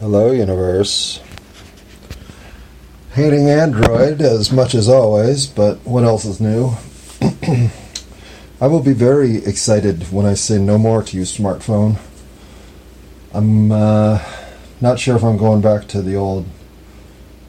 Hello, 0.00 0.32
universe. 0.32 1.20
Hating 3.12 3.50
Android 3.50 4.22
as 4.22 4.50
much 4.50 4.74
as 4.74 4.88
always, 4.88 5.46
but 5.46 5.76
what 5.84 6.04
else 6.04 6.24
is 6.24 6.40
new? 6.40 6.70
I 8.62 8.66
will 8.66 8.80
be 8.80 8.94
very 8.94 9.44
excited 9.44 10.10
when 10.10 10.24
I 10.24 10.32
say 10.32 10.56
no 10.56 10.78
more 10.78 11.02
to 11.02 11.16
you, 11.18 11.24
smartphone. 11.24 11.98
I'm 13.34 13.70
uh, 13.70 14.24
not 14.80 14.98
sure 14.98 15.16
if 15.16 15.22
I'm 15.22 15.36
going 15.36 15.60
back 15.60 15.86
to 15.88 16.00
the 16.00 16.16
old 16.16 16.46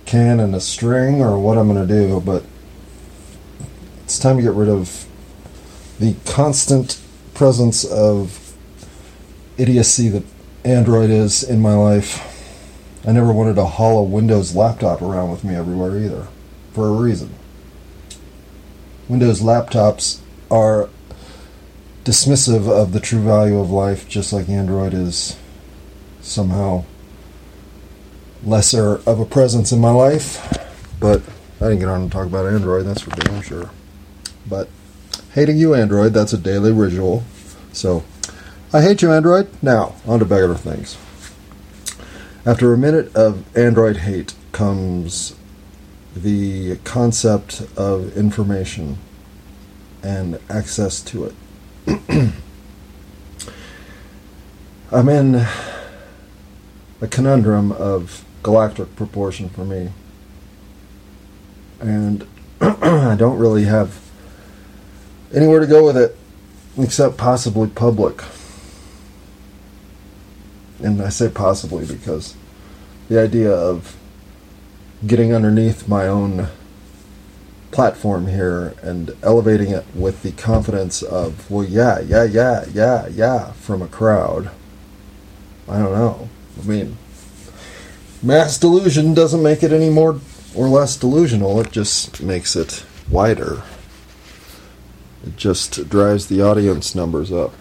can 0.06 0.42
and 0.42 0.54
a 0.54 0.60
string 0.60 1.22
or 1.22 1.40
what 1.40 1.58
I'm 1.58 1.74
going 1.74 1.88
to 1.88 1.94
do, 1.94 2.20
but 2.20 2.44
it's 4.04 4.20
time 4.20 4.36
to 4.36 4.44
get 4.44 4.52
rid 4.52 4.68
of 4.68 5.06
the 6.02 6.16
constant 6.26 7.00
presence 7.34 7.86
of 7.86 8.54
idiocy 9.58 10.10
that 10.10 10.24
Android 10.66 11.10
is 11.10 11.44
in 11.44 11.62
my 11.62 11.76
life. 11.76 12.28
I 13.06 13.12
never 13.12 13.32
wanted 13.32 13.56
to 13.56 13.66
haul 13.66 14.00
a 14.00 14.04
Windows 14.04 14.56
laptop 14.56 15.02
around 15.02 15.32
with 15.32 15.44
me 15.44 15.56
everywhere 15.56 15.98
either, 15.98 16.28
for 16.74 16.88
a 16.88 16.92
reason. 16.92 17.34
Windows 19.10 19.42
laptops 19.42 20.20
are 20.50 20.90
dismissive 22.04 22.70
of 22.70 22.94
the 22.94 23.00
true 23.00 23.24
value 23.24 23.60
of 23.60 23.72
life, 23.72 24.08
just 24.08 24.32
like 24.32 24.50
Android 24.50 24.94
is 24.94 25.36
somehow 26.22 26.84
lesser 28.44 29.02
of 29.08 29.20
a 29.20 29.26
presence 29.26 29.72
in 29.72 29.80
my 29.80 29.92
life. 29.92 30.60
But 31.00 31.24
I 31.60 31.66
didn't 31.66 31.80
get 31.80 31.90
on 31.90 32.04
to 32.04 32.10
talk 32.10 32.28
about 32.28 32.46
Android, 32.46 32.86
that's 32.86 33.02
for 33.02 33.10
damn 33.12 33.42
sure. 33.42 33.72
But 34.48 34.70
hating 35.34 35.58
you, 35.58 35.74
Android, 35.74 36.14
that's 36.14 36.34
a 36.34 36.38
daily 36.38 36.72
ritual. 36.72 37.24
So 37.74 38.04
I 38.72 38.82
hate 38.82 39.02
you, 39.02 39.12
Android. 39.12 39.50
Now, 39.64 39.96
on 40.06 40.20
to 40.20 40.26
better 40.26 40.56
things. 40.56 40.98
After 42.44 42.74
a 42.74 42.78
minute 42.78 43.16
of 43.16 43.46
Android 43.56 43.98
hate 43.98 44.34
comes 44.52 45.36
the 46.16 46.78
concept 46.78 47.62
of 47.78 48.18
information 48.18 48.98
and 50.02 50.40
access 50.50 51.02
to 51.02 51.26
it. 51.26 51.36
I'm 54.92 55.08
in 55.08 55.46
a 57.00 57.08
conundrum 57.08 57.72
of 57.74 58.26
galactic 58.42 58.96
proportion 58.96 59.48
for 59.50 59.64
me. 59.64 59.92
And 61.80 62.28
I 62.60 63.16
don't 63.20 63.38
really 63.38 63.66
have 63.66 64.02
anywhere 65.32 65.60
to 65.60 65.68
go 65.68 65.86
with 65.86 65.96
it 65.96 66.18
except 66.76 67.18
possibly 67.18 67.70
public. 67.70 68.24
And 70.84 71.02
I 71.02 71.10
say 71.10 71.30
possibly 71.30 71.86
because 71.86 72.36
the 73.08 73.20
idea 73.20 73.52
of 73.52 73.96
getting 75.06 75.34
underneath 75.34 75.88
my 75.88 76.08
own 76.08 76.48
platform 77.72 78.28
here 78.28 78.76
and 78.82 79.16
elevating 79.24 79.70
it 79.70 79.86
with 79.96 80.24
the 80.24 80.32
confidence 80.32 81.02
of, 81.02 81.50
well, 81.50 81.64
yeah, 81.64 82.00
yeah, 82.00 82.24
yeah, 82.24 82.66
yeah, 82.74 83.08
yeah, 83.08 83.52
from 83.54 83.82
a 83.82 83.88
crowd. 83.88 84.52
I 85.68 85.80
don't 85.80 85.94
know. 85.94 86.30
I 86.62 86.66
mean, 86.66 86.98
mass 88.22 88.58
delusion 88.58 89.14
doesn't 89.14 89.42
make 89.42 89.64
it 89.64 89.72
any 89.72 89.90
more 89.90 90.20
or 90.54 90.68
less 90.68 90.98
delusional, 90.98 91.62
it 91.62 91.72
just 91.72 92.22
makes 92.22 92.56
it 92.56 92.86
wider. 93.10 93.64
It 95.26 95.38
just 95.38 95.90
drives 95.90 96.28
the 96.28 96.42
audience 96.42 96.94
numbers 96.94 97.32
up, 97.32 97.54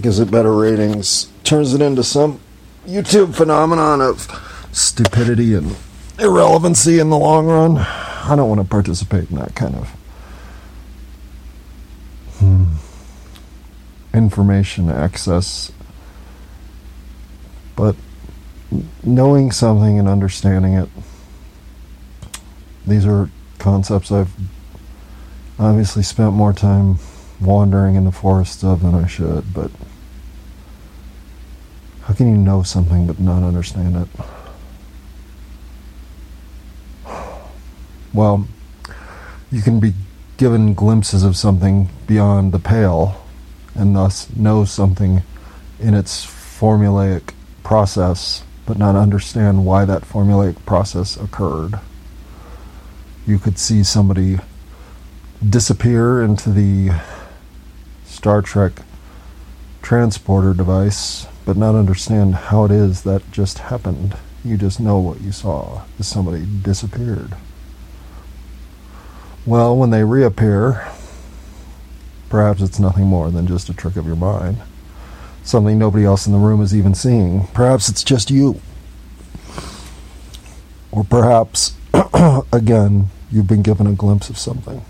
gives 0.00 0.18
it 0.18 0.30
better 0.30 0.54
ratings, 0.54 1.28
turns 1.44 1.72
it 1.72 1.80
into 1.80 2.02
some 2.02 2.40
YouTube 2.86 3.34
phenomenon 3.34 4.00
of 4.00 4.28
stupidity 4.72 5.54
and 5.54 5.76
irrelevancy 6.18 6.98
in 6.98 7.10
the 7.10 7.18
long 7.18 7.46
run. 7.46 7.78
I 7.78 8.34
don't 8.36 8.48
want 8.48 8.60
to 8.60 8.66
participate 8.66 9.30
in 9.30 9.36
that 9.36 9.54
kind 9.54 9.74
of 9.74 9.88
hmm, 12.38 12.74
information 14.14 14.90
access. 14.90 15.72
But 17.76 17.96
knowing 19.02 19.50
something 19.52 19.98
and 19.98 20.08
understanding 20.08 20.74
it, 20.74 20.88
these 22.86 23.06
are 23.06 23.30
concepts 23.58 24.10
I've 24.10 24.34
obviously 25.58 26.02
spent 26.02 26.32
more 26.32 26.52
time 26.52 26.98
wandering 27.40 27.94
in 27.94 28.04
the 28.04 28.12
forest 28.12 28.64
of 28.64 28.82
than 28.82 28.94
I 28.94 29.06
should, 29.06 29.54
but 29.54 29.70
how 32.04 32.14
can 32.14 32.28
you 32.28 32.36
know 32.36 32.62
something 32.62 33.06
but 33.06 33.18
not 33.18 33.42
understand 33.42 33.96
it? 33.96 34.08
Well, 38.12 38.46
you 39.50 39.62
can 39.62 39.80
be 39.80 39.94
given 40.36 40.74
glimpses 40.74 41.22
of 41.22 41.36
something 41.36 41.88
beyond 42.06 42.52
the 42.52 42.58
pale 42.58 43.24
and 43.74 43.96
thus 43.96 44.34
know 44.36 44.64
something 44.64 45.22
in 45.78 45.94
its 45.94 46.26
formulaic 46.26 47.32
process, 47.62 48.42
but 48.66 48.78
not 48.78 48.96
understand 48.96 49.64
why 49.64 49.84
that 49.84 50.02
formulaic 50.02 50.64
process 50.66 51.16
occurred. 51.16 51.80
You 53.26 53.38
could 53.38 53.58
see 53.58 53.82
somebody 53.82 54.38
disappear 55.48 56.22
into 56.22 56.50
the 56.50 57.00
Star 58.04 58.42
Trek 58.42 58.72
transporter 59.80 60.54
device, 60.54 61.26
but 61.44 61.56
not 61.56 61.74
understand 61.74 62.34
how 62.34 62.64
it 62.64 62.70
is 62.70 63.02
that 63.02 63.30
just 63.32 63.58
happened. 63.58 64.16
You 64.44 64.56
just 64.56 64.80
know 64.80 64.98
what 64.98 65.20
you 65.20 65.32
saw 65.32 65.82
is 65.98 66.06
somebody 66.06 66.46
disappeared. 66.62 67.34
Well, 69.44 69.76
when 69.76 69.90
they 69.90 70.04
reappear, 70.04 70.86
perhaps 72.28 72.62
it's 72.62 72.78
nothing 72.78 73.06
more 73.06 73.30
than 73.30 73.46
just 73.46 73.68
a 73.68 73.74
trick 73.74 73.96
of 73.96 74.06
your 74.06 74.16
mind. 74.16 74.58
Something 75.42 75.78
nobody 75.78 76.04
else 76.04 76.26
in 76.26 76.32
the 76.32 76.38
room 76.38 76.62
is 76.62 76.74
even 76.74 76.94
seeing. 76.94 77.48
Perhaps 77.48 77.88
it's 77.88 78.04
just 78.04 78.30
you. 78.30 78.60
Or 80.92 81.02
perhaps, 81.02 81.74
again, 82.52 83.10
you've 83.30 83.48
been 83.48 83.62
given 83.62 83.86
a 83.86 83.92
glimpse 83.92 84.30
of 84.30 84.38
something 84.38 84.84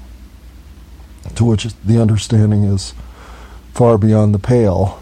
to 1.35 1.45
which 1.45 1.67
the 1.85 2.01
understanding 2.01 2.65
is 2.65 2.95
far 3.73 3.97
beyond 3.97 4.35
the 4.35 4.39
pale, 4.39 5.02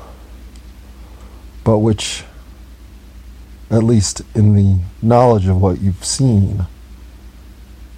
but 1.70 1.78
which, 1.78 2.24
at 3.70 3.84
least 3.84 4.22
in 4.34 4.56
the 4.56 4.80
knowledge 5.00 5.46
of 5.46 5.62
what 5.62 5.80
you've 5.80 6.04
seen, 6.04 6.66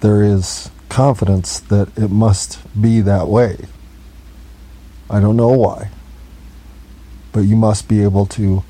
there 0.01 0.21
is 0.21 0.69
confidence 0.89 1.59
that 1.59 1.87
it 1.97 2.11
must 2.11 2.59
be 2.79 3.01
that 3.01 3.27
way. 3.27 3.65
I 5.09 5.19
don't 5.19 5.35
know 5.35 5.47
why, 5.47 5.89
but 7.31 7.39
you 7.39 7.55
must 7.55 7.87
be 7.87 8.03
able 8.03 8.27
to 8.27 8.63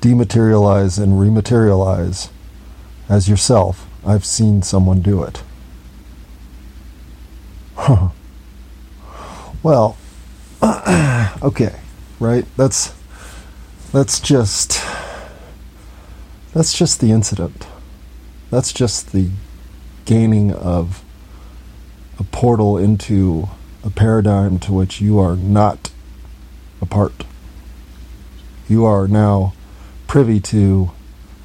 dematerialize 0.00 1.00
and 1.00 1.12
rematerialize 1.12 2.28
as 3.08 3.28
yourself. 3.28 3.86
I've 4.04 4.24
seen 4.24 4.60
someone 4.62 5.02
do 5.02 5.22
it. 5.22 5.44
well, 9.62 9.96
okay, 11.44 11.78
right? 12.18 12.44
That's 12.56 12.95
that's 13.92 14.20
just 14.20 14.82
that's 16.52 16.76
just 16.76 17.00
the 17.00 17.12
incident. 17.12 17.66
That's 18.50 18.72
just 18.72 19.12
the 19.12 19.30
gaining 20.04 20.52
of 20.52 21.04
a 22.18 22.24
portal 22.24 22.78
into 22.78 23.48
a 23.84 23.90
paradigm 23.90 24.58
to 24.60 24.72
which 24.72 25.00
you 25.00 25.18
are 25.18 25.36
not 25.36 25.90
a 26.80 26.86
part. 26.86 27.24
You 28.68 28.84
are 28.84 29.06
now 29.06 29.52
privy 30.06 30.40
to 30.40 30.92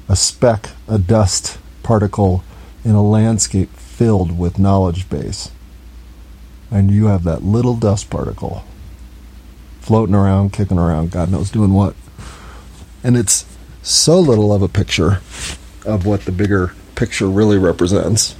a 0.08 0.16
speck, 0.16 0.70
a 0.88 0.98
dust 0.98 1.58
particle 1.82 2.42
in 2.84 2.92
a 2.92 3.02
landscape 3.02 3.70
filled 3.76 4.38
with 4.38 4.58
knowledge 4.58 5.08
base. 5.08 5.50
And 6.70 6.90
you 6.90 7.06
have 7.06 7.24
that 7.24 7.42
little 7.42 7.76
dust 7.76 8.08
particle 8.08 8.64
floating 9.80 10.14
around, 10.14 10.52
kicking 10.52 10.78
around, 10.78 11.10
God 11.10 11.30
knows 11.30 11.50
doing 11.50 11.72
what. 11.72 11.94
And 13.04 13.16
it's 13.16 13.44
so 13.82 14.20
little 14.20 14.52
of 14.52 14.62
a 14.62 14.68
picture 14.68 15.20
of 15.84 16.06
what 16.06 16.24
the 16.24 16.32
bigger 16.32 16.74
picture 16.94 17.28
really 17.28 17.58
represents 17.58 18.36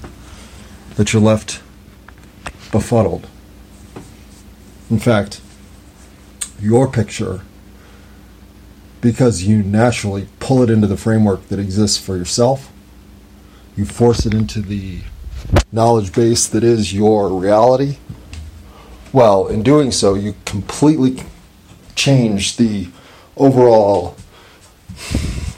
that 0.96 1.12
you're 1.12 1.22
left 1.22 1.60
befuddled. 2.70 3.28
In 4.90 4.98
fact, 4.98 5.40
your 6.60 6.86
picture, 6.86 7.40
because 9.00 9.42
you 9.42 9.62
naturally 9.62 10.28
pull 10.38 10.62
it 10.62 10.70
into 10.70 10.86
the 10.86 10.96
framework 10.96 11.48
that 11.48 11.58
exists 11.58 11.98
for 11.98 12.16
yourself, 12.16 12.70
you 13.76 13.84
force 13.84 14.26
it 14.26 14.34
into 14.34 14.60
the 14.60 15.00
knowledge 15.72 16.12
base 16.14 16.46
that 16.46 16.62
is 16.62 16.92
your 16.92 17.28
reality. 17.28 17.96
Well, 19.12 19.48
in 19.48 19.62
doing 19.62 19.90
so, 19.90 20.14
you 20.14 20.34
completely 20.44 21.24
change 21.96 22.56
the 22.58 22.88
overall 23.36 24.16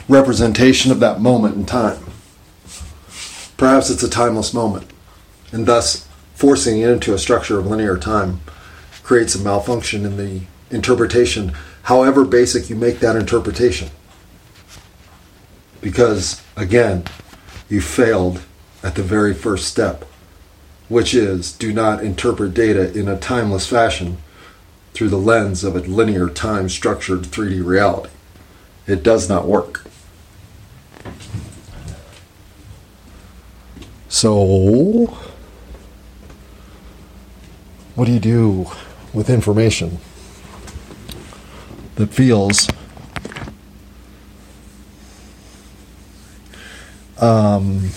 representation 0.09 0.91
of 0.91 1.01
that 1.01 1.21
moment 1.21 1.57
in 1.57 1.65
time. 1.65 2.03
Perhaps 3.57 3.91
it's 3.91 4.03
a 4.03 4.11
timeless 4.11 4.53
moment, 4.53 4.91
and 5.53 5.67
thus 5.67 6.09
forcing 6.35 6.81
it 6.81 6.91
into 6.91 7.15
a 7.15 7.19
structure 7.19 7.59
of 7.59 7.67
linear 7.67 7.97
time 7.97 8.41
creates 9.03 9.35
a 9.35 9.39
malfunction 9.39 10.05
in 10.05 10.17
the 10.17 10.43
interpretation, 10.71 11.53
however 11.83 12.25
basic 12.25 12.69
you 12.69 12.77
make 12.77 12.99
that 12.99 13.17
interpretation. 13.17 13.89
Because, 15.81 16.43
again, 16.57 17.05
you 17.69 17.81
failed 17.81 18.43
at 18.83 18.95
the 18.95 19.03
very 19.03 19.35
first 19.35 19.69
step, 19.69 20.05
which 20.89 21.15
is 21.15 21.53
do 21.53 21.73
not 21.73 22.03
interpret 22.03 22.55
data 22.55 22.93
in 22.99 23.09
a 23.09 23.19
timeless 23.19 23.67
fashion 23.67 24.19
through 24.93 25.09
the 25.09 25.17
lens 25.17 25.65
of 25.65 25.77
a 25.77 25.81
linear 25.81 26.29
time 26.29 26.69
structured 26.69 27.23
3D 27.23 27.65
reality. 27.65 28.14
It 28.87 29.03
does 29.03 29.29
not 29.29 29.47
work. 29.47 29.87
So, 34.09 35.07
what 37.95 38.05
do 38.05 38.13
you 38.13 38.21
do 38.21 38.67
with 39.13 39.31
information 39.31 39.99
that 41.97 42.09
feels 42.13 42.69
um, 47.21 47.91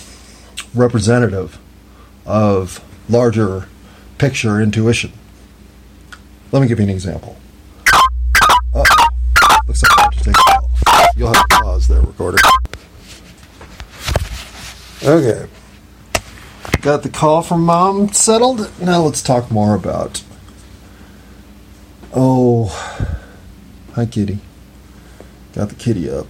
representative 0.74 1.60
of 2.26 2.84
larger 3.10 3.68
picture 4.18 4.62
intuition? 4.62 5.12
Let 6.52 6.62
me 6.62 6.68
give 6.68 6.80
you 6.80 6.86
an 6.86 6.90
example. 6.90 7.38
Pause 11.50 11.88
there, 11.88 12.02
recorder. 12.02 12.38
Okay. 15.04 15.48
Got 16.82 17.04
the 17.04 17.10
call 17.10 17.42
from 17.42 17.62
mom 17.62 18.14
settled. 18.14 18.72
Now 18.82 19.02
let's 19.02 19.22
talk 19.22 19.52
more 19.52 19.76
about. 19.76 20.24
Oh, 22.14 22.68
hi, 23.94 24.06
kitty. 24.06 24.40
Got 25.54 25.70
the 25.70 25.76
kitty 25.76 26.10
up. 26.10 26.28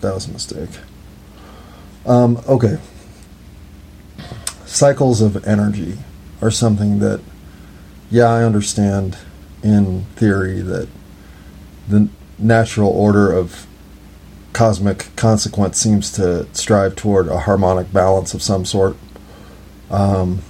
That 0.00 0.14
was 0.14 0.26
a 0.28 0.32
mistake. 0.32 0.70
Um, 2.06 2.42
okay. 2.48 2.78
Cycles 4.66 5.20
of 5.20 5.46
energy 5.46 5.98
are 6.42 6.50
something 6.50 6.98
that, 6.98 7.20
yeah, 8.10 8.26
I 8.26 8.42
understand 8.42 9.16
in 9.62 10.04
theory 10.16 10.60
that 10.60 10.88
the 11.88 12.08
natural 12.38 12.90
order 12.90 13.32
of 13.32 13.66
cosmic 14.54 15.14
consequence 15.16 15.78
seems 15.78 16.10
to 16.12 16.46
strive 16.54 16.96
toward 16.96 17.28
a 17.28 17.40
harmonic 17.40 17.92
balance 17.92 18.32
of 18.32 18.42
some 18.42 18.64
sort. 18.64 18.96
Um, 19.90 20.42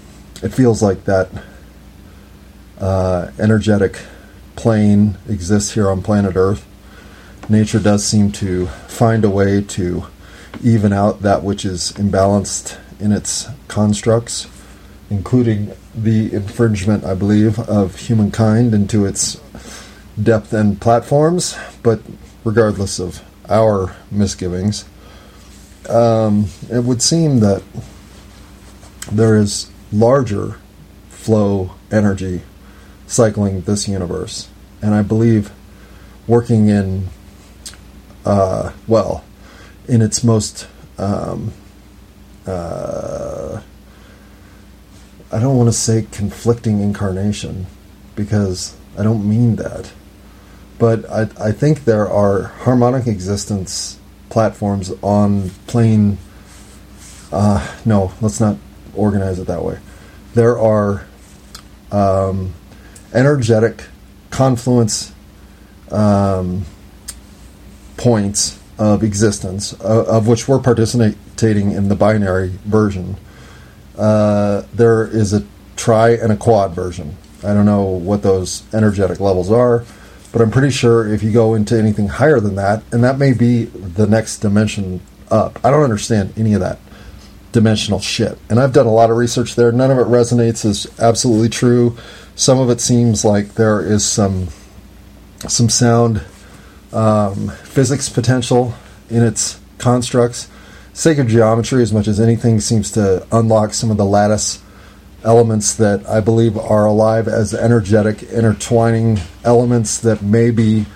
it 0.43 0.51
feels 0.51 0.83
like 0.83 1.05
that 1.05 1.31
uh, 2.79 3.33
energetic 3.41 3.99
plane 4.57 5.17
exists 5.29 5.73
here 5.73 5.91
on 5.91 6.03
planet 6.03 6.37
Earth. 6.37 6.67
Nature 7.49 7.81
does 7.81 8.05
seem 8.05 8.31
to 8.33 8.67
find 8.67 9.25
a 9.25 9.31
way 9.31 9.61
to 9.61 10.07
even 10.63 10.93
out 10.93 11.23
that 11.23 11.43
which 11.43 11.65
is 11.65 11.93
imbalanced 11.93 12.79
in 13.01 13.11
its 13.11 13.49
constructs, 13.69 14.47
including 15.11 15.73
the 15.95 16.33
infringement, 16.33 17.05
I 17.05 17.15
believe, 17.15 17.59
of 17.59 17.97
humankind 17.97 18.75
into 18.75 19.05
its 19.05 19.41
depth 20.23 20.53
and 20.53 20.81
platforms. 20.81 21.57
But 21.83 22.01
regardless 22.45 22.99
of 22.99 23.23
our 23.49 23.95
misgivings, 24.11 24.85
um, 25.89 26.47
it 26.71 26.85
would 26.85 27.03
seem 27.03 27.41
that 27.41 27.63
there 29.11 29.37
is 29.37 29.71
larger 29.93 30.57
flow 31.09 31.75
energy 31.91 32.43
cycling 33.07 33.63
this 33.63 33.87
universe. 33.89 34.49
And 34.83 34.95
I 34.95 35.03
believe 35.03 35.53
working 36.27 36.69
in, 36.69 37.09
uh, 38.25 38.73
well, 38.87 39.25
in 39.89 40.03
its 40.03 40.25
most, 40.25 40.67
um, 40.99 41.53
uh, 42.47 43.61
I 45.33 45.41
don't 45.41 45.57
want 45.57 45.69
to 45.69 45.73
say 45.73 46.07
conflicting 46.11 46.81
incarnation 46.81 47.67
because 48.15 48.77
I 48.97 49.03
don't 49.03 49.29
mean 49.29 49.57
that. 49.57 49.93
But 50.79 51.09
I, 51.11 51.29
I 51.41 51.53
think 51.53 51.85
there 51.85 52.09
are 52.09 52.43
harmonic 52.43 53.07
existence 53.07 53.99
platforms 54.29 54.93
on 55.03 55.51
plane. 55.67 56.19
Uh, 57.31 57.75
no, 57.85 58.13
let's 58.21 58.41
not 58.41 58.57
organize 58.95 59.39
it 59.39 59.47
that 59.47 59.63
way. 59.63 59.79
There 60.35 60.59
are 60.59 61.07
um, 61.93 62.55
energetic 63.13 63.85
confluence 64.31 65.13
um, 65.91 66.65
points 67.97 68.59
of 68.79 69.05
existence, 69.05 69.73
uh, 69.81 70.05
of 70.07 70.27
which 70.27 70.49
we're 70.49 70.59
participating 70.59 71.71
in 71.71 71.89
the 71.89 71.95
binary 71.95 72.59
version. 72.65 73.17
Uh, 73.97 74.63
there 74.73 75.07
is 75.07 75.33
a 75.33 75.47
tri 75.77 76.11
and 76.11 76.33
a 76.33 76.37
quad 76.37 76.73
version. 76.73 77.17
I 77.45 77.55
don't 77.55 77.67
know 77.67 77.85
what 77.85 78.23
those 78.23 78.65
energetic 78.75 79.21
levels 79.21 79.53
are, 79.53 79.85
but 80.35 80.43
I'm 80.43 80.51
pretty 80.51 80.73
sure 80.73 81.07
if 81.07 81.23
you 81.23 81.31
go 81.31 81.55
into 81.55 81.79
anything 81.79 82.09
higher 82.09 82.41
than 82.41 82.57
that, 82.57 82.83
and 82.91 83.05
that 83.05 83.19
may 83.19 83.33
be 83.33 83.67
the 83.67 84.05
next 84.05 84.39
dimension 84.39 85.01
up. 85.31 85.65
I 85.65 85.71
don't 85.71 85.85
understand 85.85 86.35
any 86.37 86.55
of 86.55 86.61
that 86.61 86.81
dimensional 87.53 88.01
shit. 88.01 88.37
And 88.51 88.59
I've 88.59 88.73
done 88.73 88.87
a 88.87 88.93
lot 88.93 89.13
of 89.13 89.17
research 89.17 89.55
there. 89.55 89.71
None 89.71 89.93
of 89.93 89.99
it 89.99 90.09
resonates 90.09 90.65
as 90.65 90.89
absolutely 90.99 91.51
true. 91.51 91.97
Some 92.35 92.59
of 92.59 92.69
it 92.69 92.81
seems 92.81 93.25
like 93.25 93.55
there 93.55 93.81
is 93.81 94.05
some 94.05 94.49
some 95.47 95.69
sound 95.69 96.25
um, 96.93 97.51
physics 97.51 98.09
potential 98.09 98.75
in 99.09 99.23
its 99.23 99.61
constructs. 99.79 100.49
Sacred 100.95 101.29
geometry, 101.29 101.81
as 101.81 101.93
much 101.93 102.09
as 102.09 102.19
anything, 102.19 102.59
seems 102.59 102.91
to 102.91 103.25
unlock 103.31 103.73
some 103.73 103.93
of 103.93 103.99
the 103.99 104.05
lattice 104.05 104.61
elements 105.25 105.75
that 105.75 106.07
I 106.09 106.21
believe 106.21 106.57
are 106.57 106.87
alive 106.87 107.27
as 107.29 107.55
energetic, 107.55 108.23
intertwining 108.25 109.19
elements 109.45 109.99
that 109.99 110.23
may 110.23 110.51
be 110.51 110.87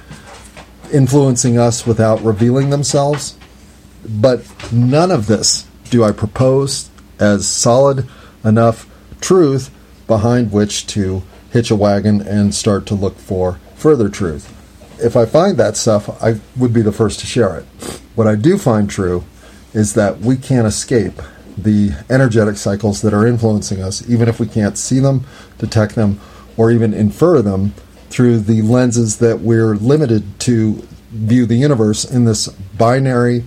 influencing 0.92 1.58
us 1.58 1.86
without 1.86 2.22
revealing 2.22 2.70
themselves. 2.70 3.36
But 4.08 4.44
none 4.72 5.10
of 5.10 5.26
this 5.26 5.66
do 5.90 6.04
I 6.04 6.12
propose 6.12 6.90
as 7.18 7.48
solid 7.48 8.06
enough 8.44 8.88
truth 9.20 9.70
behind 10.06 10.52
which 10.52 10.86
to 10.88 11.22
hitch 11.50 11.70
a 11.70 11.76
wagon 11.76 12.20
and 12.20 12.54
start 12.54 12.86
to 12.86 12.94
look 12.94 13.16
for 13.16 13.58
further 13.74 14.08
truth. 14.08 14.54
If 15.00 15.16
I 15.16 15.26
find 15.26 15.56
that 15.56 15.76
stuff, 15.76 16.22
I 16.22 16.40
would 16.56 16.72
be 16.72 16.82
the 16.82 16.92
first 16.92 17.20
to 17.20 17.26
share 17.26 17.56
it. 17.56 17.64
What 18.14 18.26
I 18.26 18.34
do 18.34 18.58
find 18.58 18.90
true 18.90 19.24
is 19.72 19.94
that 19.94 20.18
we 20.20 20.36
can't 20.36 20.66
escape 20.66 21.22
the 21.62 21.92
energetic 22.10 22.56
cycles 22.56 23.02
that 23.02 23.12
are 23.12 23.26
influencing 23.26 23.82
us, 23.82 24.08
even 24.08 24.28
if 24.28 24.40
we 24.40 24.46
can't 24.46 24.78
see 24.78 25.00
them, 25.00 25.26
detect 25.58 25.94
them, 25.94 26.20
or 26.56 26.70
even 26.70 26.94
infer 26.94 27.42
them 27.42 27.72
through 28.10 28.38
the 28.38 28.62
lenses 28.62 29.18
that 29.18 29.40
we're 29.40 29.74
limited 29.74 30.40
to 30.40 30.86
view 31.10 31.46
the 31.46 31.56
universe 31.56 32.04
in 32.04 32.24
this 32.24 32.48
binary 32.48 33.44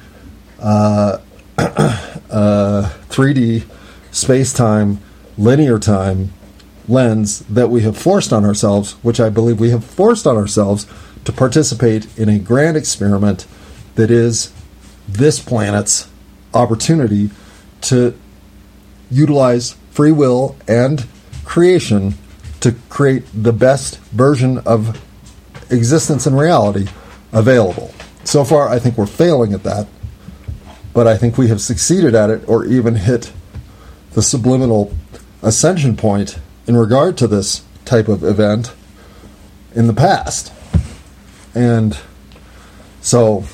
uh, 0.59 1.17
uh, 1.57 2.91
3D 3.09 3.65
space 4.11 4.53
time, 4.53 4.99
linear 5.37 5.79
time 5.79 6.31
lens 6.87 7.39
that 7.41 7.69
we 7.69 7.81
have 7.81 7.97
forced 7.97 8.33
on 8.33 8.43
ourselves, 8.45 8.93
which 9.03 9.19
I 9.19 9.29
believe 9.29 9.59
we 9.59 9.69
have 9.69 9.83
forced 9.83 10.27
on 10.27 10.35
ourselves 10.35 10.85
to 11.25 11.31
participate 11.31 12.07
in 12.17 12.29
a 12.29 12.39
grand 12.39 12.75
experiment 12.75 13.45
that 13.95 14.11
is 14.11 14.51
this 15.07 15.39
planet's 15.39 16.09
opportunity 16.53 17.29
to 17.81 18.17
utilize 19.09 19.75
free 19.91 20.11
will 20.11 20.55
and 20.67 21.05
creation 21.43 22.13
to 22.61 22.73
create 22.89 23.23
the 23.33 23.53
best 23.53 23.99
version 24.11 24.59
of 24.59 25.01
existence 25.71 26.25
and 26.25 26.37
reality 26.37 26.87
available. 27.31 27.93
So 28.23 28.43
far, 28.43 28.69
I 28.69 28.79
think 28.79 28.97
we're 28.97 29.05
failing 29.05 29.53
at 29.53 29.63
that 29.63 29.87
but 30.93 31.07
I 31.07 31.17
think 31.17 31.37
we 31.37 31.47
have 31.47 31.61
succeeded 31.61 32.15
at 32.15 32.29
it 32.29 32.47
or 32.47 32.65
even 32.65 32.95
hit 32.95 33.31
the 34.13 34.21
subliminal 34.21 34.93
ascension 35.41 35.95
point 35.95 36.37
in 36.67 36.75
regard 36.75 37.17
to 37.17 37.27
this 37.27 37.63
type 37.85 38.07
of 38.07 38.23
event 38.23 38.73
in 39.73 39.87
the 39.87 39.93
past. 39.93 40.51
And 41.55 41.97
so, 43.01 43.45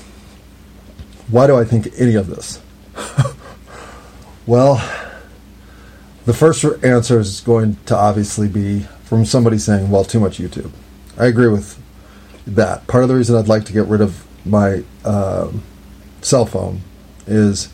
why 1.29 1.48
do 1.48 1.55
I 1.55 1.63
think 1.63 1.89
any 1.98 2.15
of 2.15 2.27
this? 2.27 2.62
Well, 4.48 4.75
the 6.25 6.34
first 6.34 6.66
answer 6.84 7.20
is 7.20 7.42
going 7.42 7.77
to 7.86 7.96
obviously 7.96 8.48
be 8.48 8.82
from 9.04 9.25
somebody 9.25 9.60
saying, 9.60 9.92
well, 9.92 10.04
too 10.04 10.20
much 10.20 10.39
YouTube. 10.39 10.72
I 11.18 11.27
agree 11.27 11.48
with 11.48 11.80
that. 12.48 12.88
Part 12.88 13.04
of 13.04 13.10
the 13.10 13.16
reason 13.16 13.36
I'd 13.36 13.48
like 13.48 13.66
to 13.66 13.74
get 13.74 13.86
rid 13.86 14.01
of 14.01 14.25
my. 14.46 14.84
Um, 15.06 15.62
cell 16.22 16.46
phone 16.46 16.82
is 17.25 17.70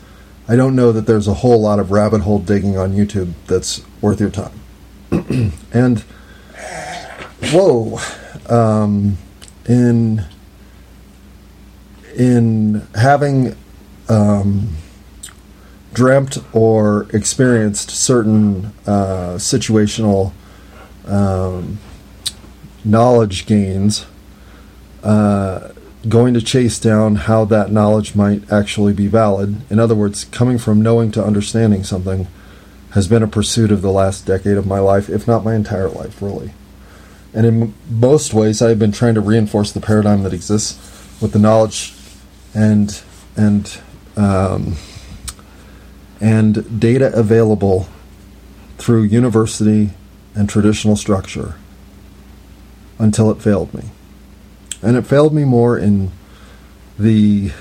I 0.48 0.56
don't 0.56 0.76
know 0.76 0.92
that 0.92 1.06
there's 1.06 1.28
a 1.28 1.34
whole 1.34 1.60
lot 1.60 1.78
of 1.78 1.90
rabbit 1.90 2.22
hole 2.22 2.38
digging 2.38 2.76
on 2.76 2.92
YouTube 2.92 3.32
that's 3.46 3.82
worth 4.00 4.20
your 4.20 4.30
time. 4.30 4.60
and 5.72 6.00
whoa, 7.50 7.98
um, 8.48 9.16
in 9.68 10.24
in 12.16 12.86
having 12.94 13.56
um, 14.08 14.76
dreamt 15.94 16.38
or 16.52 17.06
experienced 17.12 17.90
certain 17.90 18.66
uh, 18.86 19.36
situational 19.36 20.32
um, 21.06 21.78
knowledge 22.84 23.46
gains, 23.46 24.06
uh, 25.02 25.72
going 26.08 26.34
to 26.34 26.42
chase 26.42 26.78
down 26.78 27.16
how 27.16 27.44
that 27.46 27.70
knowledge 27.70 28.14
might 28.14 28.50
actually 28.52 28.92
be 28.92 29.06
valid. 29.06 29.60
In 29.70 29.78
other 29.78 29.94
words, 29.94 30.24
coming 30.26 30.58
from 30.58 30.82
knowing 30.82 31.10
to 31.12 31.24
understanding 31.24 31.82
something 31.82 32.26
has 32.90 33.08
been 33.08 33.22
a 33.22 33.28
pursuit 33.28 33.72
of 33.72 33.82
the 33.82 33.90
last 33.90 34.26
decade 34.26 34.56
of 34.56 34.66
my 34.66 34.78
life, 34.78 35.08
if 35.08 35.26
not 35.26 35.44
my 35.44 35.54
entire 35.54 35.88
life, 35.88 36.20
really. 36.20 36.52
And 37.32 37.46
in 37.46 37.74
most 37.90 38.32
ways, 38.32 38.62
I've 38.62 38.78
been 38.78 38.92
trying 38.92 39.14
to 39.14 39.20
reinforce 39.20 39.72
the 39.72 39.80
paradigm 39.80 40.22
that 40.22 40.32
exists 40.32 40.78
with 41.20 41.32
the 41.32 41.38
knowledge 41.38 41.94
and 42.54 43.02
and 43.36 43.80
um, 44.16 44.76
and 46.24 46.80
data 46.80 47.12
available 47.14 47.86
through 48.78 49.02
university 49.02 49.90
and 50.34 50.48
traditional 50.48 50.96
structure 50.96 51.56
until 52.98 53.30
it 53.30 53.42
failed 53.42 53.74
me. 53.74 53.90
And 54.80 54.96
it 54.96 55.06
failed 55.06 55.34
me 55.34 55.44
more 55.44 55.78
in 55.78 56.10
the 56.98 57.52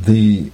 the 0.00 0.50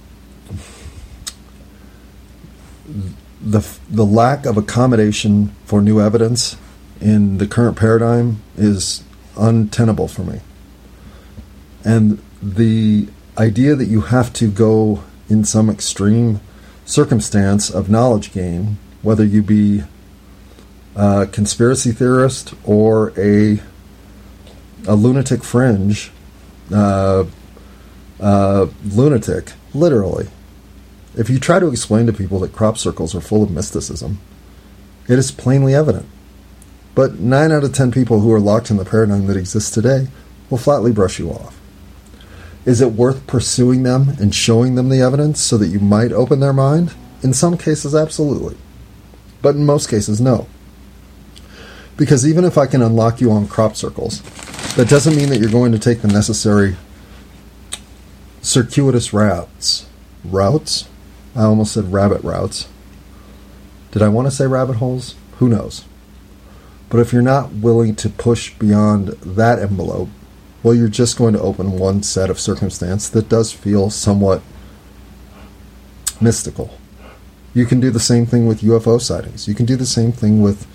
the 3.41 3.67
the 3.89 4.05
lack 4.05 4.45
of 4.45 4.57
accommodation 4.57 5.55
for 5.65 5.81
new 5.81 5.99
evidence 5.99 6.55
in 7.01 7.39
the 7.39 7.47
current 7.47 7.77
paradigm 7.77 8.43
is 8.55 9.03
untenable 9.35 10.07
for 10.07 10.21
me. 10.21 10.39
And 11.83 12.21
the 12.43 13.07
idea 13.39 13.73
that 13.75 13.87
you 13.87 14.01
have 14.01 14.31
to 14.33 14.51
go 14.51 15.03
in 15.33 15.43
some 15.43 15.69
extreme 15.69 16.39
circumstance 16.85 17.69
of 17.69 17.89
knowledge 17.89 18.31
gain, 18.31 18.77
whether 19.01 19.25
you 19.25 19.41
be 19.41 19.83
a 20.95 21.27
conspiracy 21.27 21.91
theorist 21.91 22.53
or 22.63 23.11
a 23.17 23.59
a 24.85 24.95
lunatic 24.95 25.43
fringe, 25.43 26.11
uh, 26.71 27.23
uh, 28.19 28.67
lunatic, 28.83 29.53
literally. 29.73 30.27
If 31.15 31.29
you 31.29 31.39
try 31.39 31.59
to 31.59 31.69
explain 31.69 32.05
to 32.07 32.13
people 32.13 32.39
that 32.39 32.51
crop 32.51 32.77
circles 32.77 33.15
are 33.15 33.21
full 33.21 33.43
of 33.43 33.49
mysticism, 33.49 34.19
it 35.07 35.17
is 35.17 35.31
plainly 35.31 35.73
evident. 35.73 36.05
But 36.95 37.19
9 37.19 37.51
out 37.51 37.63
of 37.63 37.73
10 37.73 37.91
people 37.91 38.19
who 38.19 38.31
are 38.33 38.41
locked 38.41 38.69
in 38.69 38.77
the 38.77 38.85
paradigm 38.85 39.25
that 39.27 39.37
exists 39.37 39.71
today 39.71 40.07
will 40.49 40.57
flatly 40.57 40.91
brush 40.91 41.17
you 41.17 41.29
off. 41.31 41.57
Is 42.65 42.79
it 42.79 42.93
worth 42.93 43.27
pursuing 43.27 43.83
them 43.83 44.09
and 44.19 44.33
showing 44.33 44.75
them 44.75 44.89
the 44.89 45.01
evidence 45.01 45.41
so 45.41 45.57
that 45.57 45.67
you 45.67 45.79
might 45.79 46.11
open 46.11 46.39
their 46.39 46.53
mind? 46.53 46.93
In 47.21 47.33
some 47.33 47.57
cases, 47.57 47.93
absolutely. 47.93 48.57
But 49.41 49.55
in 49.55 49.65
most 49.65 49.89
cases, 49.89 50.21
no. 50.21 50.47
Because 51.97 52.27
even 52.27 52.45
if 52.45 52.57
I 52.57 52.65
can 52.65 52.81
unlock 52.81 53.19
you 53.19 53.31
on 53.31 53.47
crop 53.47 53.75
circles, 53.75 54.21
that 54.75 54.89
doesn't 54.89 55.15
mean 55.15 55.29
that 55.29 55.39
you're 55.39 55.51
going 55.51 55.73
to 55.73 55.79
take 55.79 56.01
the 56.01 56.07
necessary 56.07 56.77
circuitous 58.41 59.13
routes. 59.13 59.87
Routes? 60.23 60.87
I 61.35 61.43
almost 61.43 61.73
said 61.73 61.91
rabbit 61.91 62.23
routes. 62.23 62.67
Did 63.91 64.01
I 64.01 64.09
want 64.09 64.27
to 64.27 64.31
say 64.31 64.47
rabbit 64.47 64.77
holes? 64.77 65.15
Who 65.37 65.49
knows? 65.49 65.85
But 66.89 66.99
if 66.99 67.11
you're 67.11 67.21
not 67.21 67.51
willing 67.51 67.95
to 67.97 68.09
push 68.09 68.53
beyond 68.53 69.09
that 69.09 69.59
envelope, 69.59 70.09
well, 70.63 70.73
you're 70.73 70.87
just 70.87 71.17
going 71.17 71.33
to 71.33 71.41
open 71.41 71.77
one 71.77 72.01
set 72.01 72.29
of 72.29 72.39
circumstance 72.39 73.09
that 73.09 73.27
does 73.27 73.51
feel 73.51 73.89
somewhat 73.89 74.41
mystical. 76.21 76.79
You 77.53 77.65
can 77.65 77.81
do 77.81 77.91
the 77.91 77.99
same 77.99 78.25
thing 78.25 78.47
with 78.47 78.61
UFO 78.61 78.99
sightings. 78.99 79.47
You 79.47 79.53
can 79.53 79.65
do 79.65 79.75
the 79.75 79.85
same 79.85 80.13
thing 80.13 80.41
with 80.41 80.65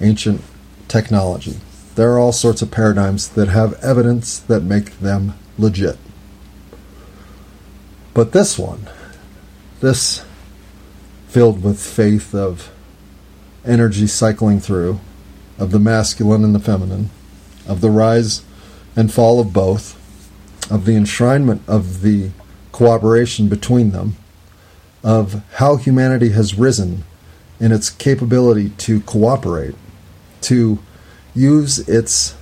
ancient 0.00 0.42
technology. 0.86 1.56
There 1.94 2.12
are 2.12 2.18
all 2.18 2.32
sorts 2.32 2.60
of 2.60 2.70
paradigms 2.70 3.30
that 3.30 3.48
have 3.48 3.82
evidence 3.82 4.38
that 4.38 4.62
make 4.62 4.98
them 5.00 5.34
legit. 5.58 5.98
But 8.14 8.32
this 8.32 8.58
one, 8.58 8.88
this 9.80 10.24
filled 11.28 11.62
with 11.64 11.80
faith 11.80 12.34
of 12.34 12.70
energy 13.64 14.06
cycling 14.06 14.60
through, 14.60 15.00
of 15.58 15.70
the 15.70 15.78
masculine 15.78 16.44
and 16.44 16.54
the 16.54 16.60
feminine, 16.60 17.08
of 17.66 17.80
the 17.80 17.90
rise 17.90 18.42
and 18.96 19.12
fall 19.12 19.40
of 19.40 19.52
both, 19.52 19.98
of 20.70 20.84
the 20.84 20.92
enshrinement 20.92 21.60
of 21.66 22.02
the 22.02 22.30
cooperation 22.72 23.48
between 23.48 23.90
them, 23.90 24.16
of 25.02 25.42
how 25.54 25.76
humanity 25.76 26.30
has 26.30 26.58
risen 26.58 27.04
in 27.60 27.72
its 27.72 27.90
capability 27.90 28.70
to 28.70 29.00
cooperate, 29.00 29.74
to 30.40 30.78
use 31.34 31.78
its 31.88 32.34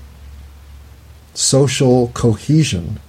social 1.35 2.09
cohesion 2.09 3.00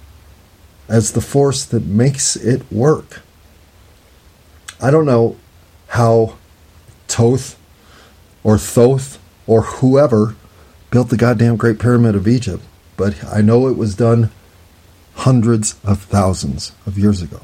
as 0.88 1.12
the 1.12 1.20
force 1.20 1.64
that 1.64 1.84
makes 1.84 2.36
it 2.36 2.70
work. 2.70 3.20
I 4.80 4.90
don't 4.90 5.06
know 5.06 5.36
how 5.88 6.36
Toth 7.08 7.58
or 8.42 8.58
Thoth 8.58 9.18
or 9.46 9.62
whoever 9.62 10.34
built 10.90 11.08
the 11.08 11.16
goddamn 11.16 11.56
Great 11.56 11.78
Pyramid 11.78 12.14
of 12.14 12.28
Egypt 12.28 12.62
but 12.96 13.22
I 13.24 13.40
know 13.40 13.68
it 13.68 13.76
was 13.76 13.94
done 13.94 14.30
hundreds 15.14 15.76
of 15.84 16.02
thousands 16.02 16.72
of 16.86 16.98
years 16.98 17.22
ago. 17.22 17.40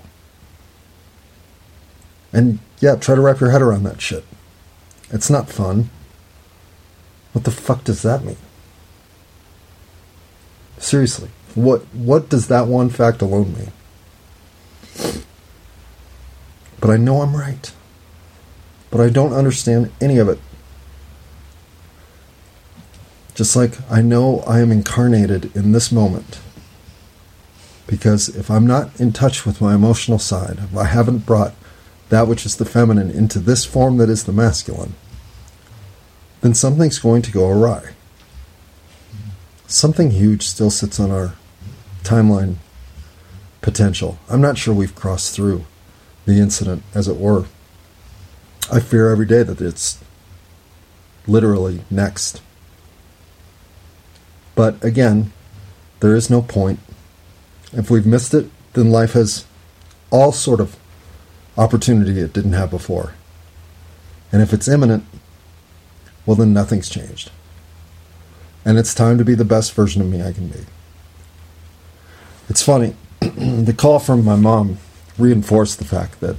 And 2.33 2.59
yeah, 2.81 2.97
try 2.97 3.14
to 3.14 3.21
wrap 3.21 3.40
your 3.40 3.50
head 3.50 3.62
around 3.62 3.85
that 3.85 4.00
shit. 4.00 4.25
It's 5.11 5.31
not 5.31 5.49
fun. 5.49 5.90
What 7.33 7.45
the 7.45 7.50
fuck 7.50 7.85
does 7.85 8.02
that 8.02 8.25
mean? 8.25 8.37
Seriously, 10.78 11.31
what 11.55 11.83
what 11.95 12.28
does 12.28 12.49
that 12.49 12.67
one 12.67 12.88
fact 12.88 13.23
alone 13.23 13.55
mean? 13.55 13.73
But 16.81 16.90
I 16.90 16.97
know 16.97 17.23
I'm 17.23 17.37
right. 17.37 17.73
But 18.90 19.00
I 19.00 19.09
don't 19.09 19.33
understand 19.33 19.93
any 20.00 20.19
of 20.19 20.28
it. 20.28 20.38
Just 23.38 23.54
like 23.54 23.78
I 23.88 24.02
know 24.02 24.40
I 24.49 24.59
am 24.59 24.73
incarnated 24.73 25.54
in 25.54 25.71
this 25.71 25.92
moment. 25.92 26.40
Because 27.87 28.28
if 28.28 28.50
I'm 28.50 28.66
not 28.66 28.99
in 28.99 29.12
touch 29.12 29.47
with 29.47 29.61
my 29.61 29.76
emotional 29.76 30.18
side, 30.18 30.59
if 30.59 30.76
I 30.76 30.87
haven't 30.87 31.25
brought 31.25 31.54
that 32.09 32.26
which 32.26 32.45
is 32.45 32.57
the 32.57 32.64
feminine 32.64 33.12
into 33.12 33.38
this 33.38 33.64
form 33.64 33.99
that 33.99 34.09
is 34.09 34.25
the 34.25 34.33
masculine, 34.33 34.97
then 36.40 36.52
something's 36.52 36.99
going 36.99 37.23
to 37.23 37.30
go 37.30 37.49
awry. 37.49 37.90
Something 39.68 40.11
huge 40.11 40.42
still 40.42 40.73
sits 40.73 40.99
on 40.99 41.12
our 41.12 41.35
timeline 42.02 42.57
potential. 43.61 44.18
I'm 44.28 44.40
not 44.40 44.59
sure 44.59 44.75
we've 44.75 44.97
crossed 44.97 45.33
through 45.33 45.64
the 46.26 46.40
incident, 46.40 46.83
as 46.92 47.07
it 47.07 47.18
were. 47.18 47.45
I 48.73 48.80
fear 48.80 49.12
every 49.12 49.26
day 49.26 49.45
that 49.45 49.61
it's 49.61 50.02
literally 51.28 51.85
next. 51.88 52.42
But 54.59 54.83
again, 54.83 55.31
there 56.00 56.17
is 56.17 56.29
no 56.29 56.43
point. 56.43 56.81
If 57.73 57.93
we've 57.93 58.05
missed 58.05 58.35
it, 58.35 58.50
then 58.73 58.91
life 58.91 59.12
has 59.12 59.47
all 60.11 60.33
sort 60.33 60.59
of 60.59 60.77
opportunity 61.57 62.19
it 62.19 62.33
didn't 62.33 62.55
have 62.55 62.69
before. 62.69 63.15
And 64.33 64.43
if 64.43 64.53
it's 64.53 64.67
imminent, 64.67 65.05
well, 66.27 66.35
then 66.35 66.53
nothing's 66.53 66.88
changed. 66.88 67.31
And 68.65 68.79
it's 68.79 68.95
time 68.95 69.17
to 69.19 69.25
be 69.25 69.37
the 69.37 69.45
best 69.45 69.75
version 69.75 70.03
of 70.03 70.09
me 70.09 70.25
I 70.25 70.33
can 70.33 70.49
be. 70.49 70.67
It's 72.49 72.61
funny, 72.61 72.97
the 73.21 73.75
call 73.79 74.00
from 74.00 74.25
my 74.25 74.35
mom 74.35 74.79
reinforced 75.17 75.79
the 75.79 75.85
fact 75.85 76.19
that 76.19 76.35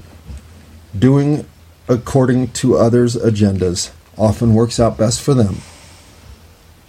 doing 0.94 1.46
according 1.88 2.50
to 2.50 2.76
others' 2.76 3.16
agendas 3.16 3.92
often 4.18 4.56
works 4.56 4.78
out 4.78 4.98
best 4.98 5.22
for 5.22 5.34
them 5.34 5.60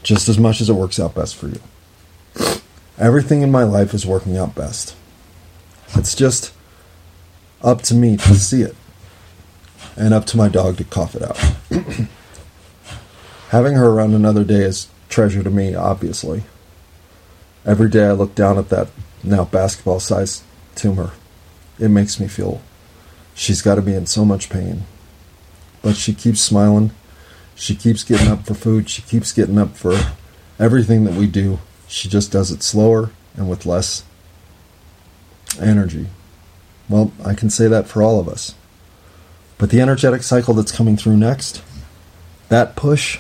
just 0.02 0.28
as 0.28 0.38
much 0.38 0.61
as 0.61 0.69
it 0.69 0.75
works 0.75 0.99
out 0.99 1.14
best 1.14 1.37
for 1.37 1.49
you. 1.49 1.61
Everything 2.99 3.42
in 3.42 3.50
my 3.50 3.64
life 3.64 3.95
is 3.95 4.07
working 4.07 4.37
out 4.37 4.54
best. 4.54 4.95
It's 5.95 6.14
just 6.14 6.52
up 7.62 7.83
to 7.83 7.95
me 7.95 8.16
to 8.16 8.35
see 8.35 8.62
it 8.62 8.76
and 9.97 10.14
up 10.14 10.26
to 10.26 10.37
my 10.37 10.49
dog 10.49 10.76
to 10.78 10.85
cough 10.85 11.14
it 11.14 11.23
out. 11.23 11.38
Having 13.49 13.75
her 13.75 13.88
around 13.88 14.14
another 14.14 14.45
day 14.45 14.62
is 14.62 14.88
treasure 15.09 15.42
to 15.42 15.50
me, 15.50 15.75
obviously. 15.75 16.45
Every 17.66 17.90
day 17.90 18.07
I 18.07 18.12
look 18.12 18.35
down 18.35 18.59
at 18.59 18.69
that 18.69 18.88
now 19.23 19.45
basketball 19.45 20.00
sized 20.00 20.42
tumor. 20.75 21.11
It 21.78 21.88
makes 21.88 22.21
me 22.21 22.28
feel 22.28 22.62
she's 23.35 23.62
got 23.62 23.75
to 23.75 23.83
be 23.83 23.95
in 23.95 24.07
so 24.07 24.25
much 24.25 24.49
pain. 24.50 24.85
But 25.83 25.97
she 25.97 26.14
keeps 26.14 26.40
smiling. 26.40 26.92
She 27.54 27.75
keeps 27.75 28.04
getting 28.04 28.28
up 28.28 28.47
for 28.47 28.54
food. 28.54 28.88
She 28.88 29.02
keeps 29.02 29.33
getting 29.33 29.59
up 29.59 29.76
for 29.76 29.99
everything 30.59 31.04
that 31.04 31.14
we 31.14 31.26
do. 31.26 31.59
She 31.88 32.09
just 32.09 32.30
does 32.30 32.50
it 32.50 32.62
slower 32.62 33.11
and 33.37 33.49
with 33.49 33.66
less 33.66 34.04
energy. 35.61 36.07
Well, 36.88 37.12
I 37.25 37.35
can 37.35 37.50
say 37.50 37.69
that 37.69 37.87
for 37.87 38.02
all 38.02 38.21
of 38.21 38.28
us. 38.28 38.54
But 39.59 39.71
the 39.71 39.80
energetic 39.80 40.23
cycle 40.23 40.54
that's 40.54 40.73
coming 40.73 40.97
through 40.97 41.16
next, 41.16 41.62
that 42.49 42.76
push, 42.76 43.19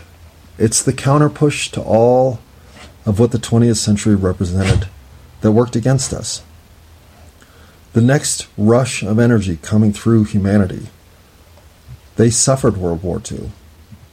it's 0.58 0.82
the 0.82 0.92
counter 0.92 1.28
push 1.28 1.70
to 1.72 1.82
all 1.82 2.40
of 3.04 3.18
what 3.18 3.30
the 3.30 3.38
20th 3.38 3.76
century 3.76 4.14
represented 4.14 4.88
that 5.40 5.52
worked 5.52 5.76
against 5.76 6.12
us. 6.12 6.42
The 7.92 8.00
next 8.00 8.46
rush 8.56 9.02
of 9.02 9.18
energy 9.18 9.58
coming 9.62 9.92
through 9.92 10.24
humanity, 10.24 10.86
they 12.16 12.30
suffered 12.30 12.76
World 12.76 13.02
War 13.02 13.20
II. 13.30 13.50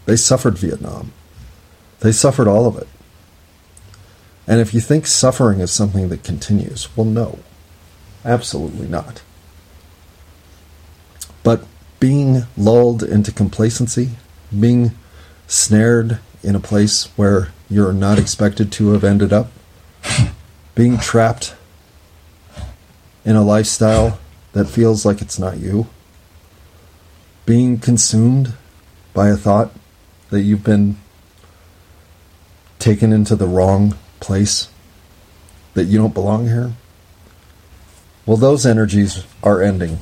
They 0.07 0.15
suffered 0.15 0.57
Vietnam. 0.57 1.11
They 1.99 2.13
suffered 2.13 2.47
all 2.47 2.65
of 2.65 2.77
it. 2.77 2.87
And 4.47 4.61
if 4.61 4.73
you 4.73 4.79
think 4.79 5.05
suffering 5.05 5.59
is 5.59 5.69
something 5.69 6.07
that 6.07 6.23
continues, 6.23 6.87
well, 6.95 7.05
no, 7.05 7.39
absolutely 8.23 8.87
not. 8.87 9.21
But 11.43 11.65
being 11.99 12.43
lulled 12.55 13.03
into 13.03 13.33
complacency, 13.33 14.11
being 14.57 14.91
snared 15.45 16.19
in 16.41 16.55
a 16.55 16.61
place 16.61 17.09
where 17.17 17.49
you're 17.69 17.91
not 17.91 18.17
expected 18.17 18.71
to 18.71 18.93
have 18.93 19.03
ended 19.03 19.33
up, 19.33 19.51
being 20.73 20.97
trapped 20.97 21.53
in 23.25 23.35
a 23.35 23.43
lifestyle 23.43 24.19
that 24.53 24.69
feels 24.69 25.05
like 25.05 25.21
it's 25.21 25.37
not 25.37 25.57
you, 25.57 25.87
being 27.45 27.77
consumed 27.77 28.53
by 29.13 29.27
a 29.27 29.35
thought 29.35 29.73
that 30.29 30.41
you've 30.41 30.63
been 30.63 30.97
taken 32.79 33.11
into 33.11 33.35
the 33.35 33.47
wrong 33.47 33.95
place, 34.19 34.69
that 35.73 35.85
you 35.85 35.97
don't 35.97 36.13
belong 36.13 36.47
here? 36.47 36.73
Well, 38.25 38.37
those 38.37 38.65
energies 38.65 39.23
are 39.41 39.61
ending 39.61 39.99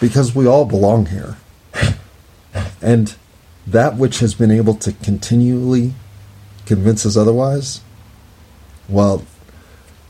because 0.00 0.34
we 0.34 0.46
all 0.46 0.64
belong 0.64 1.06
here. 1.06 1.36
And 2.82 3.14
that 3.64 3.96
which 3.96 4.18
has 4.18 4.34
been 4.34 4.50
able 4.50 4.74
to 4.74 4.92
continually 4.92 5.94
convince 6.66 7.06
us 7.06 7.16
otherwise, 7.16 7.80
well, 8.88 9.24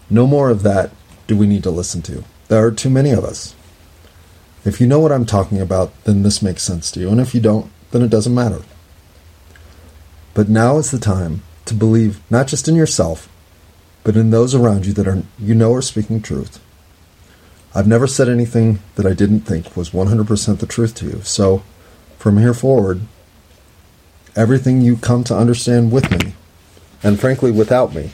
no 0.08 0.26
more 0.26 0.48
of 0.50 0.62
that 0.62 0.90
do 1.26 1.36
we 1.36 1.46
need 1.46 1.62
to 1.64 1.70
listen 1.70 2.02
to. 2.02 2.24
There 2.48 2.64
are 2.64 2.70
too 2.70 2.90
many 2.90 3.10
of 3.10 3.24
us. 3.24 3.54
If 4.64 4.80
you 4.80 4.86
know 4.86 5.00
what 5.00 5.12
I'm 5.12 5.26
talking 5.26 5.60
about, 5.60 5.92
then 6.04 6.22
this 6.22 6.42
makes 6.42 6.62
sense 6.62 6.90
to 6.92 7.00
you. 7.00 7.10
And 7.10 7.20
if 7.20 7.34
you 7.34 7.40
don't, 7.40 7.70
then 7.90 8.02
it 8.02 8.10
doesn't 8.10 8.34
matter. 8.34 8.62
But 10.34 10.48
now 10.48 10.78
is 10.78 10.90
the 10.90 10.98
time 10.98 11.42
to 11.66 11.74
believe 11.74 12.20
not 12.30 12.46
just 12.46 12.68
in 12.68 12.74
yourself, 12.74 13.28
but 14.04 14.16
in 14.16 14.30
those 14.30 14.54
around 14.54 14.86
you 14.86 14.92
that 14.94 15.06
are 15.06 15.22
you 15.38 15.54
know 15.54 15.72
are 15.74 15.82
speaking 15.82 16.20
truth. 16.22 16.60
I've 17.74 17.86
never 17.86 18.06
said 18.06 18.28
anything 18.28 18.80
that 18.96 19.06
I 19.06 19.14
didn't 19.14 19.40
think 19.40 19.76
was 19.76 19.90
100% 19.90 20.58
the 20.58 20.66
truth 20.66 20.94
to 20.96 21.06
you. 21.06 21.22
So, 21.22 21.62
from 22.18 22.38
here 22.38 22.54
forward, 22.54 23.02
everything 24.36 24.80
you 24.80 24.96
come 24.96 25.24
to 25.24 25.36
understand 25.36 25.90
with 25.90 26.10
me, 26.10 26.34
and 27.02 27.18
frankly 27.18 27.50
without 27.50 27.94
me, 27.94 28.12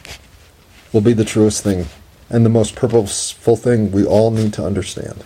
will 0.92 1.00
be 1.00 1.12
the 1.12 1.24
truest 1.24 1.62
thing 1.62 1.86
and 2.30 2.44
the 2.44 2.50
most 2.50 2.76
purposeful 2.76 3.56
thing 3.56 3.90
we 3.90 4.04
all 4.04 4.30
need 4.30 4.52
to 4.54 4.64
understand. 4.64 5.24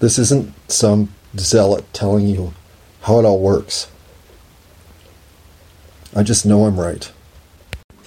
This 0.00 0.18
isn't 0.18 0.52
some 0.70 1.14
zealot 1.36 1.84
telling 1.92 2.26
you 2.26 2.54
how 3.02 3.18
it 3.18 3.24
all 3.24 3.40
works. 3.40 3.88
I 6.16 6.22
just 6.22 6.46
know 6.46 6.64
I'm 6.64 6.78
right. 6.78 7.10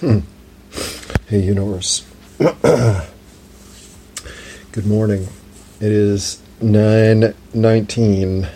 Hmm. 0.00 0.20
Hey, 1.26 1.40
universe. 1.42 2.06
Good 2.38 3.04
morning. 4.86 5.28
It 5.78 5.92
is 5.92 6.40
9:19 6.62 8.48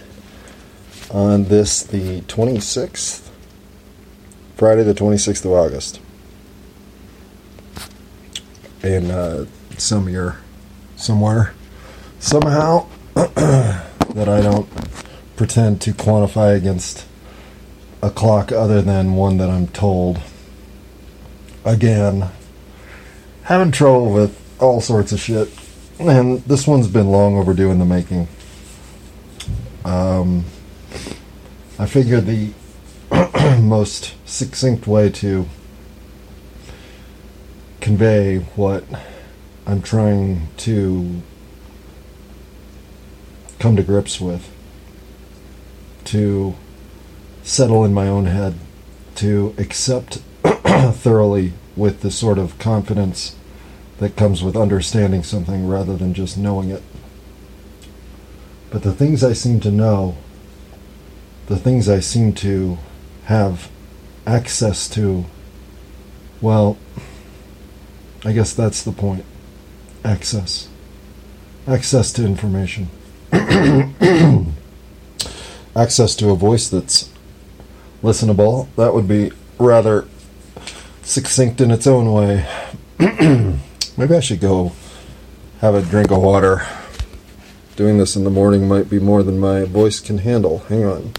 on 1.11 1.45
this 1.45 1.83
the 1.83 2.23
26th 2.23 3.29
Friday 4.57 4.85
the 4.85 4.95
26th 4.95 5.45
of 5.45 5.53
August. 5.53 6.01
In 8.83 9.11
uh, 9.11 9.45
some 9.77 10.09
year 10.09 10.39
somewhere 10.97 11.53
somehow 12.19 12.87
that 13.15 14.29
I 14.29 14.41
don't 14.41 14.67
pretend 15.37 15.83
to 15.83 15.93
quantify 15.93 16.57
against 16.57 17.07
a 18.03 18.11
clock 18.11 18.51
other 18.51 18.83
than 18.83 19.15
one 19.15 19.37
that 19.37 19.49
I'm 19.49 19.69
told. 19.69 20.21
Again, 21.65 22.29
having 23.45 23.71
trouble 23.71 24.13
with 24.13 24.39
all 24.61 24.81
sorts 24.81 25.13
of 25.13 25.21
shit. 25.21 25.49
And 25.99 26.41
this 26.41 26.67
one's 26.67 26.89
been 26.89 27.09
long 27.09 27.37
overdue 27.37 27.71
in 27.71 27.79
the 27.79 27.85
making. 27.85 28.27
Um, 29.85 30.45
I 31.79 31.87
figured 31.87 32.27
the 32.27 32.53
most 33.61 34.15
succinct 34.27 34.87
way 34.87 35.11
to 35.11 35.49
convey 37.81 38.39
what 38.57 38.85
I'm 39.67 39.83
trying 39.83 40.49
to 40.59 41.23
come 43.59 43.77
to 43.77 43.83
grips 43.83 44.21
with, 44.21 44.51
to 46.07 46.55
settle 47.43 47.85
in 47.85 47.93
my 47.93 48.09
own 48.09 48.27
head 48.27 48.55
to 49.17 49.55
accept 49.59 50.17
thoroughly 50.45 51.53
with 51.77 52.01
the 52.01 52.11
sort 52.11 52.39
of 52.39 52.59
confidence 52.59 53.37
that 53.99 54.17
comes 54.17 54.43
with 54.43 54.57
understanding 54.57 55.23
something 55.23 55.67
rather 55.67 55.97
than 55.97 56.15
just 56.15 56.37
knowing 56.37 56.71
it. 56.71 56.83
But 58.71 58.83
the 58.83 58.93
things 58.93 59.23
I 59.23 59.33
seem 59.33 59.61
to 59.61 59.71
know, 59.71 60.17
the 61.47 61.59
things 61.59 61.89
I 61.89 62.01
seem 62.01 62.33
to 62.35 62.79
have 63.25 63.71
access 64.27 64.89
to, 64.91 65.27
well, 66.41 66.79
I 68.25 68.33
guess 68.33 68.55
that's 68.55 68.83
the 68.83 68.93
point. 68.93 69.25
Access. 70.05 70.69
Access 71.67 72.13
to 72.13 72.25
information. 72.25 72.89
access 75.77 76.15
to 76.17 76.31
a 76.31 76.35
voice 76.35 76.69
that's 76.69 77.12
listenable. 78.03 78.69
That 78.77 78.95
would 78.95 79.09
be 79.09 79.33
rather 79.59 80.07
succinct 81.03 81.61
in 81.61 81.71
its 81.71 81.87
own 81.87 82.13
way. 82.13 82.47
Maybe 82.99 84.15
I 84.15 84.21
should 84.21 84.41
go 84.41 84.73
have 85.61 85.75
a 85.75 85.83
drink 85.83 86.11
of 86.11 86.21
water. 86.23 86.67
Doing 87.77 87.99
this 87.99 88.17
in 88.17 88.25
the 88.25 88.31
morning 88.31 88.69
might 88.69 88.91
be 88.91 88.99
more 88.99 89.23
than 89.23 89.39
my 89.39 89.65
voice 89.65 90.01
can 90.01 90.19
handle. 90.19 90.59
Hang 90.69 90.85
on. 90.85 91.13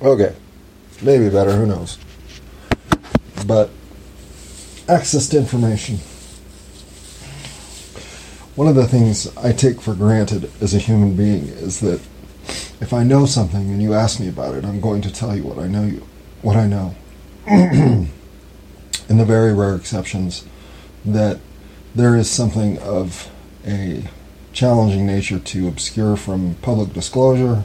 Okay. 0.00 0.34
Maybe 1.02 1.28
better, 1.28 1.52
who 1.52 1.66
knows. 1.66 1.98
But 3.46 3.70
access 4.88 5.28
to 5.28 5.38
information. 5.38 5.98
One 8.54 8.68
of 8.68 8.76
the 8.76 8.86
things 8.86 9.36
I 9.36 9.52
take 9.52 9.80
for 9.80 9.94
granted 9.94 10.50
as 10.60 10.74
a 10.74 10.78
human 10.78 11.16
being 11.16 11.48
is 11.48 11.80
that 11.80 12.00
if 12.84 12.92
I 12.92 13.02
know 13.02 13.24
something 13.24 13.70
and 13.70 13.82
you 13.82 13.94
ask 13.94 14.20
me 14.20 14.28
about 14.28 14.54
it, 14.54 14.62
I'm 14.62 14.78
going 14.78 15.00
to 15.00 15.10
tell 15.10 15.34
you 15.34 15.42
what 15.42 15.58
I 15.58 15.66
know 15.66 15.84
you 15.84 16.06
what 16.42 16.54
I 16.54 16.66
know. 16.66 16.94
In 17.46 18.10
the 19.08 19.24
very 19.24 19.54
rare 19.54 19.74
exceptions 19.74 20.44
that 21.02 21.40
there 21.94 22.14
is 22.14 22.30
something 22.30 22.78
of 22.80 23.30
a 23.66 24.04
challenging 24.52 25.06
nature 25.06 25.38
to 25.38 25.66
obscure 25.66 26.14
from 26.14 26.56
public 26.56 26.92
disclosure, 26.92 27.64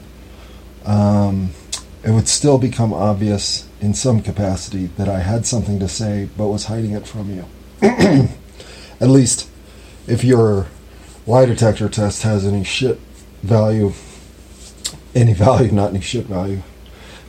um, 0.86 1.50
it 2.02 2.12
would 2.12 2.26
still 2.26 2.56
become 2.56 2.94
obvious 2.94 3.68
in 3.82 3.92
some 3.92 4.22
capacity 4.22 4.86
that 4.96 5.08
I 5.08 5.18
had 5.18 5.44
something 5.44 5.78
to 5.80 5.88
say 5.88 6.30
but 6.34 6.48
was 6.48 6.64
hiding 6.64 6.92
it 6.92 7.06
from 7.06 7.28
you. 7.28 7.44
At 9.00 9.08
least 9.08 9.50
if 10.06 10.24
your 10.24 10.68
lie 11.26 11.44
detector 11.44 11.90
test 11.90 12.22
has 12.22 12.46
any 12.46 12.64
shit 12.64 12.98
value 13.42 13.92
any 15.14 15.32
value, 15.46 15.72
not 15.72 15.90
any 15.90 16.00
shit 16.00 16.26
value. 16.26 16.62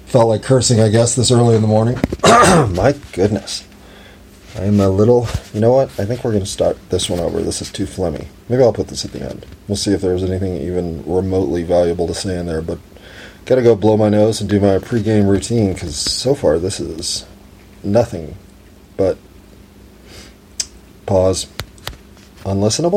Felt 0.06 0.28
like 0.28 0.44
cursing, 0.44 0.80
I 0.82 0.90
guess, 0.90 1.16
this 1.16 1.32
early 1.32 1.56
in 1.56 1.62
the 1.62 1.68
morning. 1.68 1.98
My 2.24 2.96
goodness. 3.14 3.66
I'm 4.56 4.80
a 4.82 4.90
little. 4.90 5.28
You 5.54 5.62
know 5.62 5.72
what? 5.72 5.88
I 5.98 6.06
think 6.06 6.24
we're 6.24 6.32
going 6.32 6.44
to 6.44 6.50
start 6.50 6.78
this 6.90 7.10
one 7.10 7.22
over. 7.22 7.42
This 7.42 7.62
is 7.62 7.72
too 7.72 7.86
phlegmy. 7.86 8.28
Maybe 8.50 8.62
I'll 8.62 8.74
put 8.74 8.90
this 8.90 9.06
at 9.06 9.14
the 9.14 9.22
end. 9.22 9.46
We'll 9.68 9.78
see 9.78 9.94
if 9.94 10.02
there's 10.02 10.24
anything 10.24 10.58
even 10.58 11.04
remotely 11.06 11.64
valuable 11.64 12.08
to 12.08 12.14
say 12.14 12.38
in 12.38 12.48
there. 12.48 12.62
But 12.62 12.80
gotta 13.46 13.62
go 13.62 13.76
blow 13.76 13.98
my 13.98 14.10
nose 14.10 14.42
and 14.42 14.50
do 14.50 14.60
my 14.60 14.78
pregame 14.78 15.30
routine 15.30 15.74
because 15.74 15.96
so 15.96 16.36
far 16.36 16.60
this 16.60 16.80
is 16.80 17.26
nothing 17.84 18.38
but 18.98 19.18
pause. 21.06 21.48
unlistenable. 22.44 22.90